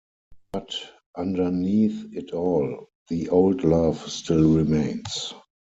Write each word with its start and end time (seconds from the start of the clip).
But 0.51 0.73
underneath 1.15 2.07
it 2.15 2.31
all 2.31 2.87
the 3.09 3.29
old 3.29 3.63
love 3.63 4.11
still 4.11 4.51
remains. 4.55 5.35